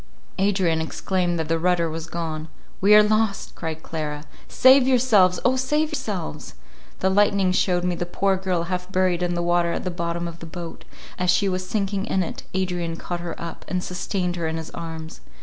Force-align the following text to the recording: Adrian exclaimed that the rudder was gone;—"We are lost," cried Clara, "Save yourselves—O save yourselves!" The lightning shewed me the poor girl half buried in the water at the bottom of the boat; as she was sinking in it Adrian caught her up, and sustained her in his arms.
Adrian 0.39 0.81
exclaimed 0.81 1.37
that 1.37 1.47
the 1.47 1.59
rudder 1.59 1.87
was 1.87 2.07
gone;—"We 2.07 2.95
are 2.95 3.03
lost," 3.03 3.53
cried 3.53 3.83
Clara, 3.83 4.23
"Save 4.47 4.87
yourselves—O 4.87 5.55
save 5.57 5.89
yourselves!" 5.89 6.55
The 7.01 7.09
lightning 7.11 7.51
shewed 7.51 7.83
me 7.83 7.93
the 7.93 8.07
poor 8.07 8.35
girl 8.35 8.63
half 8.63 8.91
buried 8.91 9.21
in 9.21 9.35
the 9.35 9.43
water 9.43 9.73
at 9.73 9.83
the 9.83 9.91
bottom 9.91 10.27
of 10.27 10.39
the 10.39 10.47
boat; 10.47 10.85
as 11.19 11.29
she 11.29 11.47
was 11.47 11.67
sinking 11.69 12.07
in 12.07 12.23
it 12.23 12.41
Adrian 12.55 12.95
caught 12.95 13.19
her 13.19 13.39
up, 13.39 13.63
and 13.67 13.83
sustained 13.83 14.37
her 14.37 14.47
in 14.47 14.57
his 14.57 14.71
arms. 14.71 15.21